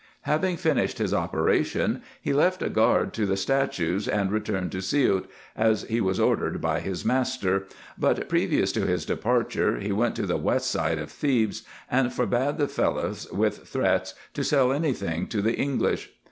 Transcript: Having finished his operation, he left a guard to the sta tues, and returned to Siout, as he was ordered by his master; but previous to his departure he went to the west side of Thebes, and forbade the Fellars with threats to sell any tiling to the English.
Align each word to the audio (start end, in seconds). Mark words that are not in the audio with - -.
Having 0.21 0.57
finished 0.57 0.97
his 0.97 1.13
operation, 1.13 2.01
he 2.19 2.33
left 2.33 2.63
a 2.63 2.69
guard 2.71 3.13
to 3.13 3.27
the 3.27 3.37
sta 3.37 3.67
tues, 3.67 4.07
and 4.07 4.31
returned 4.31 4.71
to 4.71 4.81
Siout, 4.81 5.29
as 5.55 5.83
he 5.83 6.01
was 6.01 6.19
ordered 6.19 6.59
by 6.59 6.79
his 6.79 7.05
master; 7.05 7.67
but 7.99 8.27
previous 8.27 8.71
to 8.71 8.87
his 8.87 9.05
departure 9.05 9.77
he 9.77 9.91
went 9.91 10.15
to 10.15 10.25
the 10.25 10.37
west 10.37 10.71
side 10.71 10.97
of 10.97 11.11
Thebes, 11.11 11.61
and 11.87 12.11
forbade 12.11 12.57
the 12.57 12.65
Fellars 12.67 13.31
with 13.31 13.67
threats 13.67 14.15
to 14.33 14.43
sell 14.43 14.71
any 14.73 14.91
tiling 14.95 15.27
to 15.27 15.39
the 15.39 15.55
English. 15.55 16.09